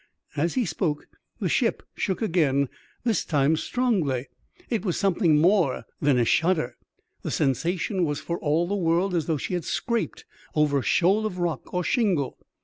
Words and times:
As 0.35 0.55
he 0.55 0.65
spoke 0.65 1.05
the 1.39 1.47
ship 1.47 1.83
shook 1.93 2.23
again, 2.23 2.69
this 3.03 3.23
time 3.23 3.55
strongly; 3.55 4.29
it 4.67 4.83
was 4.83 4.97
something 4.97 5.37
more 5.39 5.85
than 6.01 6.17
a 6.17 6.25
shudder, 6.25 6.75
the 7.21 7.29
sensation 7.29 8.03
was 8.03 8.19
for 8.19 8.39
all 8.39 8.67
the 8.67 8.73
world 8.75 9.13
as 9.13 9.27
though 9.27 9.37
she 9.37 9.53
had 9.53 9.63
scraped 9.63 10.25
over 10.55 10.79
a 10.79 10.81
shoal 10.81 11.27
of 11.27 11.37
rock 11.37 11.71
or 11.71 11.83
shingle. 11.83 12.39